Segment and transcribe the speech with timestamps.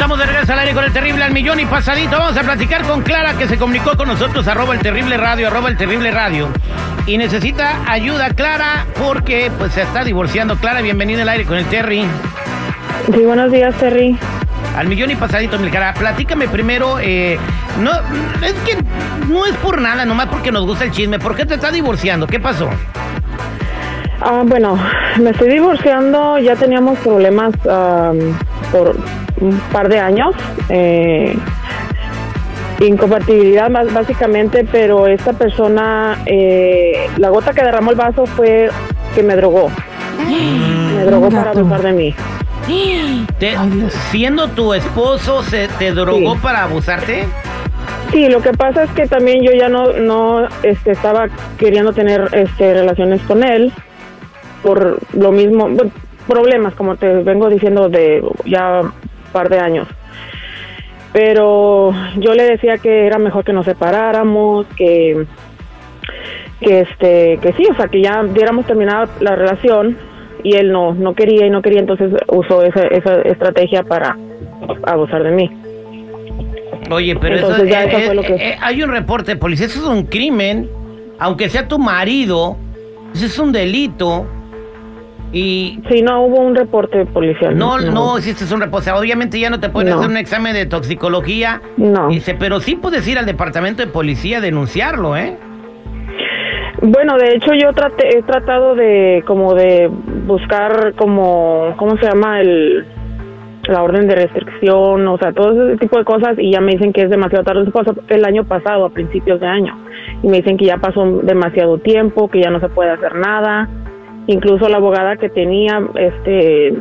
[0.00, 2.12] Estamos de regreso al aire con el terrible al millón y pasadito.
[2.12, 5.68] Vamos a platicar con Clara que se comunicó con nosotros, arroba el terrible radio, arroba
[5.68, 6.48] el terrible radio.
[7.04, 10.56] Y necesita ayuda Clara porque pues se está divorciando.
[10.56, 12.06] Clara, bienvenida al aire con el Terry.
[13.12, 14.18] Sí, buenos días, Terry.
[14.74, 15.92] Al millón y pasadito, mi cara.
[15.92, 17.38] Platícame primero, eh,
[17.78, 17.92] no,
[18.42, 18.78] es que
[19.28, 21.18] no es por nada, nomás porque nos gusta el chisme.
[21.18, 22.26] ¿Por qué te estás divorciando?
[22.26, 22.70] ¿Qué pasó?
[24.20, 24.78] Ah, bueno,
[25.18, 28.18] me estoy divorciando, ya teníamos problemas am,
[28.70, 28.94] por
[29.40, 30.34] un par de años.
[30.68, 31.36] Eh,
[32.80, 38.70] incompatibilidad más básicamente, pero esta persona, eh, la gota que derramó el vaso fue
[39.14, 39.70] que me drogó.
[40.96, 42.14] Me drogó para abusar de mí.
[43.38, 43.56] Te-
[44.10, 46.40] siendo tu esposo, ¿se te drogó Sí.
[46.42, 47.26] para abusarte?
[48.12, 51.26] Sí, lo que pasa es que también yo ya no, no este, estaba
[51.58, 53.72] queriendo tener este, relaciones con él
[54.62, 55.90] por lo mismo, bueno,
[56.28, 58.92] problemas, como te vengo diciendo, de ya un
[59.32, 59.88] par de años.
[61.12, 65.26] Pero yo le decía que era mejor que nos separáramos, que,
[66.60, 69.96] que, este, que sí, o sea, que ya diéramos terminada la relación
[70.44, 74.16] y él no, no quería y no quería, entonces usó esa, esa estrategia para
[74.84, 75.50] abusar de mí.
[76.92, 79.36] Oye, pero Entonces, eso, ya eh, eso fue lo que- eh, hay un reporte de
[79.36, 80.68] policía, eso es un crimen,
[81.18, 82.56] aunque sea tu marido,
[83.14, 84.26] eso es un delito.
[85.32, 87.56] Y Sí, no hubo un reporte policial.
[87.56, 88.90] no, no, hiciste un reporte.
[88.90, 89.98] Obviamente ya no te pueden No.
[89.98, 91.60] hacer un examen de toxicología.
[91.76, 92.08] No.
[92.08, 95.36] Dice, pero sí puedes ir al departamento de policía a denunciarlo, ¿eh?
[96.82, 99.88] Bueno, de hecho yo traté, he tratado de como de
[100.26, 102.40] buscar como, ¿cómo se llama?
[102.40, 102.86] El,
[103.68, 106.92] la orden de restricción, o sea, todo ese tipo de cosas y ya me dicen
[106.92, 107.62] que es demasiado tarde.
[107.62, 109.76] Eso pasó el año pasado, a principios de año.
[110.22, 113.68] Y me dicen que ya pasó demasiado tiempo, que ya no se puede hacer nada.
[114.30, 116.72] Incluso la abogada que tenía, este,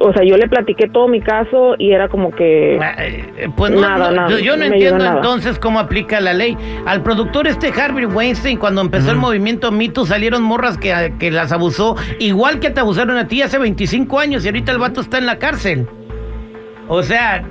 [0.00, 2.76] o sea, yo le platiqué todo mi caso y era como que...
[2.76, 5.16] Eh, Pues no, Nada, no, nada, yo- yo no entiendo nada.
[5.16, 6.56] entonces cómo aplica la ley.
[6.86, 11.50] Al productor este Harvey Weinstein, cuando empezó el movimiento Mito, salieron morras que, que las
[11.52, 15.18] abusó, igual que te abusaron a ti hace 25 años y ahorita el vato está
[15.18, 15.86] en la cárcel.
[16.88, 17.42] O sea,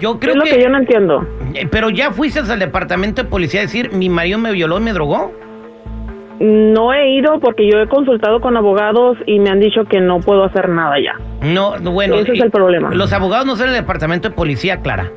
[0.00, 0.50] yo creo es lo que...
[0.56, 1.26] que yo no entiendo.
[1.54, 4.82] Eh, Pero ya fuiste al departamento de policía a decir, mi marido me violó y
[4.82, 5.32] me drogó.
[6.40, 10.20] No he ido porque yo he consultado con abogados y me han dicho que no
[10.20, 11.14] puedo hacer nada ya.
[11.46, 12.14] No, no, bueno.
[12.16, 12.90] Ese es el problema.
[12.94, 15.10] Los abogados no son el departamento de policía, Clara.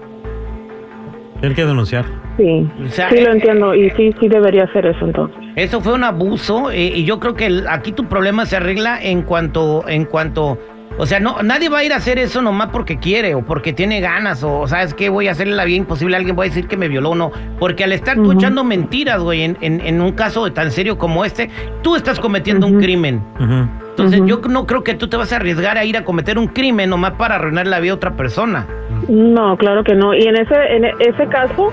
[1.39, 2.05] Tiene que denunciar.
[2.37, 5.37] Sí, O sea, sí lo eh, entiendo y sí, sí debería hacer eso entonces.
[5.55, 8.99] Eso fue un abuso eh, y yo creo que el- aquí tu problema se arregla
[9.01, 10.57] en cuanto, en cuanto,
[10.97, 13.73] o sea, no, nadie va a ir a hacer eso nomás porque quiere o porque
[13.73, 16.49] tiene ganas o sabes qué voy a hacerle la vida imposible a alguien, voy a
[16.49, 18.31] decir que me violó o no, porque al estar tú Ujú.
[18.33, 21.49] echando mentiras, güey, en, en- en un caso tan serio como este,
[21.81, 23.21] tú estás cometiendo un crimen.
[23.39, 23.67] Ujú.
[23.91, 26.47] Entonces yo no creo que tú te vas a arriesgar a ir a cometer un
[26.47, 28.65] crimen nomás para arruinar la vida a otra persona.
[29.09, 30.13] No, claro que no.
[30.13, 31.71] Y en ese en ese caso,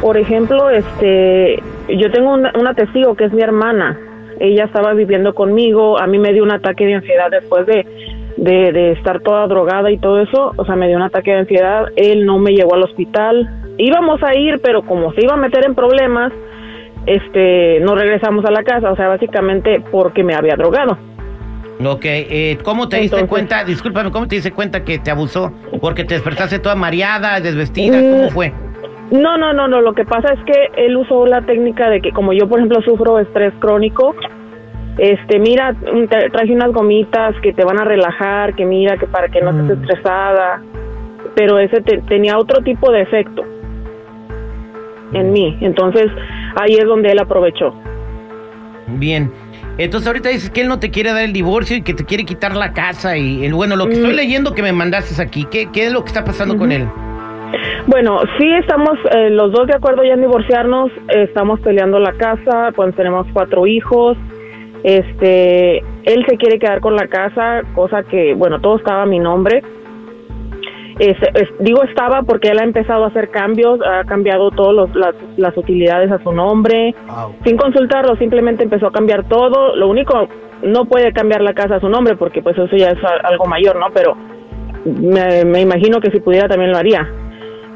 [0.00, 3.98] por ejemplo, este, yo tengo una, una testigo que es mi hermana.
[4.40, 6.00] Ella estaba viviendo conmigo.
[6.00, 7.86] A mí me dio un ataque de ansiedad después de,
[8.36, 10.52] de, de estar toda drogada y todo eso.
[10.56, 11.86] O sea, me dio un ataque de ansiedad.
[11.96, 13.48] Él no me llevó al hospital.
[13.78, 16.32] Íbamos a ir, pero como se iba a meter en problemas,
[17.06, 18.90] este, no regresamos a la casa.
[18.92, 20.96] O sea, básicamente porque me había drogado.
[21.84, 23.64] Ok, eh, ¿cómo te diste Entonces- cuenta?
[23.64, 25.52] Discúlpame, ¿cómo te diste cuenta que te abusó?
[25.80, 28.52] Porque te despertaste toda mareada, desvestida, ¿cómo Mm, fue?
[29.10, 29.80] No, no, no, no.
[29.80, 32.80] Lo que pasa es que él usó la técnica de que, como yo, por ejemplo,
[32.82, 34.14] sufro estrés crónico,
[34.98, 39.28] este, mira, mm, traje unas gomitas que te van a relajar, que mira, que para
[39.28, 39.82] que no estés Mm.
[39.82, 40.62] estresada.
[41.34, 43.42] Pero ese te- tenía otro tipo de efecto
[45.14, 45.56] en mí.
[45.60, 46.10] Entonces,
[46.60, 47.74] ahí es donde él aprovechó.
[48.86, 49.30] Bien.
[49.78, 52.24] Entonces ahorita dices que él no te quiere dar el divorcio y que te quiere
[52.24, 53.98] quitar la casa y el bueno, lo que Mm.
[53.98, 56.86] estoy leyendo que me mandaste aquí, ¿qué, qué es lo que está pasando con él?
[57.86, 62.12] Bueno, sí estamos eh, los dos de acuerdo ya en divorciarnos, eh, estamos peleando la
[62.12, 64.16] casa, pues tenemos cuatro hijos,
[64.84, 69.18] este, él se quiere quedar con la casa, cosa que, bueno, todo estaba a mi
[69.18, 69.62] nombre.
[70.98, 75.14] Es- es- digo estaba porque él ha empezado a hacer cambios, ha cambiado todas las,
[75.36, 76.94] las utilidades a su nombre,
[77.44, 79.74] sin consultarlo, simplemente empezó a cambiar todo.
[79.74, 80.28] Lo único,
[80.62, 83.76] no puede cambiar la casa a su nombre porque pues eso ya es algo mayor,
[83.76, 83.86] ¿no?
[83.94, 84.16] Pero
[84.84, 87.08] me, me imagino que si pudiera también lo haría.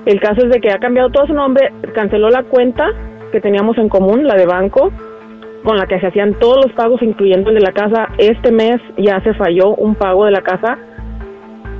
[0.04, 2.90] El caso es de que ha cambiado todo su nombre, canceló la cuenta
[3.32, 4.92] que teníamos en común, la de banco,
[5.64, 8.08] con la que se hacían todos los pagos, incluyendo el de la casa.
[8.18, 10.78] Este mes ya se falló un pago de la casa.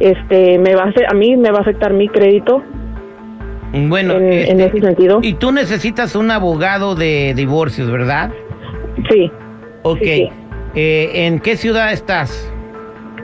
[0.01, 2.63] Este, me va a a mí me va a afectar mi crédito
[3.73, 5.21] Bueno, en, este, en ese sentido.
[5.23, 8.31] y tú necesitas un abogado de divorcios, ¿verdad?
[9.11, 9.31] Sí,
[9.83, 9.99] Ok.
[10.03, 10.29] Sí, sí.
[10.75, 12.53] Eh, ¿En qué ciudad estás?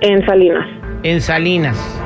[0.01, 0.67] en Salinas.
[1.03, 2.02] En Salinas.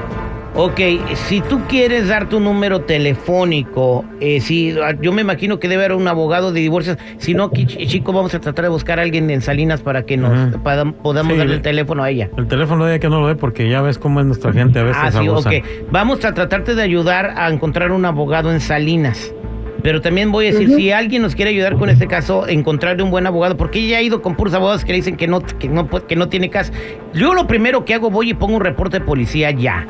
[0.59, 0.81] Ok,
[1.29, 5.97] si tú quieres dar tu número telefónico, eh, si, yo me imagino que debe haber
[5.99, 6.97] un abogado de divorcios.
[7.19, 10.17] Si no, aquí, chico, vamos a tratar de buscar a alguien en Salinas para que
[10.17, 12.31] nos para- podamos Sí, darle le- el teléfono a ella.
[12.39, 14.79] El teléfono de ella que no lo ve porque ya ves cómo es nuestra gente
[14.79, 15.57] a veces Ah, sí, abusan.
[15.57, 15.65] ok.
[15.91, 19.35] Vamos a tratarte de ayudar a encontrar un abogado en Salinas.
[19.83, 23.11] Pero también voy a decir, si alguien nos quiere ayudar con este caso, encontrar un
[23.11, 25.69] buen abogado, porque ella ha ido con puros abogados que le dicen que no, que
[25.69, 26.73] no, que no tiene caso.
[27.13, 29.87] Yo lo primero que hago, voy y pongo un reporte de policía ya.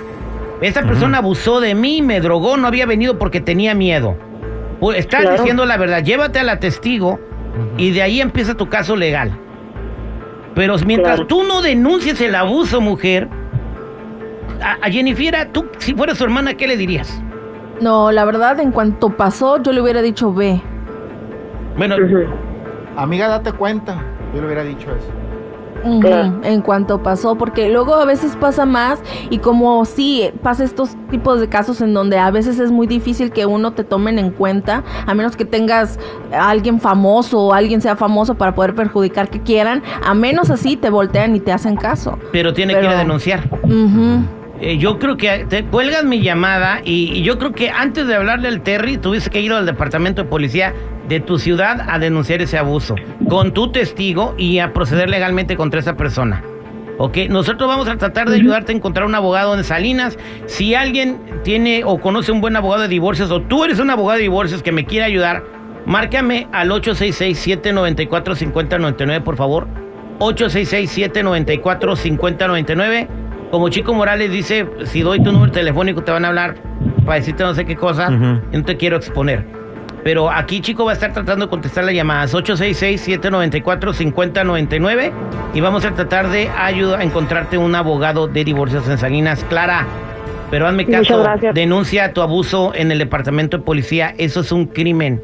[0.61, 4.17] Esta persona abusó de mí, me drogó, no había venido porque tenía miedo.
[4.81, 5.37] Pues, estás Claro.
[5.39, 7.19] diciendo la verdad, llévate a la testigo
[7.77, 9.33] y de ahí empieza tu caso legal.
[10.55, 11.27] Pero mientras Claro.
[11.27, 13.29] tú no denuncies el abuso, mujer,
[14.63, 17.23] a, a Jennifer, tú, si fuera su hermana, ¿qué le dirías?
[17.81, 20.61] No, la verdad, en cuanto pasó, yo le hubiera dicho ve.
[21.77, 21.97] Bueno.
[22.97, 24.03] Amiga, date cuenta.
[24.35, 25.11] Yo le hubiera dicho eso.
[25.87, 29.01] En cuanto pasó, porque luego a veces pasa más
[29.31, 33.31] y como sí pasa estos tipos de casos en donde a veces es muy difícil
[33.31, 35.99] que uno te tomen en cuenta, a menos que tengas
[36.33, 40.77] a alguien famoso o alguien sea famoso para poder perjudicar que quieran, a menos así
[40.77, 42.19] te voltean y te hacen caso.
[42.33, 43.49] pero tiene que ir a denunciar.
[44.61, 48.15] Eh, yo creo que te cuelgas mi llamada y, y yo creo que antes de
[48.15, 50.75] hablarle al Terry, tuviste que ir al departamento de policía
[51.09, 52.97] de tu ciudad a denunciar ese abuso
[53.29, 56.43] con tu testigo y a proceder legalmente contra esa persona.
[56.99, 60.17] Ok, nosotros vamos a tratar de ayudarte a encontrar un abogado en Salinas.
[60.47, 64.17] Si alguien tiene o conoce un buen abogado de divorcios o tú eres un abogado
[64.17, 65.45] de divorcios que me quiere ayudar,
[65.85, 69.69] márcame al 866-794-5099, por favor.
[70.21, 73.09] 866-794-5099.
[73.51, 76.55] Como Chico Morales dice, si doy tu número telefónico te van a hablar
[77.05, 78.09] para decirte no sé qué cosa.
[78.11, 78.41] Ujú.
[78.53, 79.45] y no te quiero exponer.
[80.03, 85.11] Pero aquí Chico va a estar tratando de contestar las llamadas 866-794-5099
[85.55, 89.45] y vamos a tratar de ayudar a encontrarte un abogado de divorcios en Salinas.
[89.49, 89.85] Clara,
[90.51, 94.15] pero hazme caso, denuncia tu abuso en el departamento de policía.
[94.17, 95.21] Eso es un crimen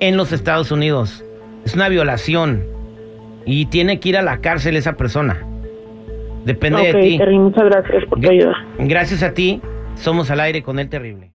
[0.00, 1.22] en los Estados Unidos.
[1.66, 2.64] Es una violación
[3.44, 5.44] y tiene que ir a la cárcel esa persona.
[6.44, 7.18] Depende de ti.
[7.18, 8.54] Terry, muchas gracias por tu ayuda.
[8.78, 9.60] Gracias a ti,
[9.94, 11.30] somos al aire con el terrible.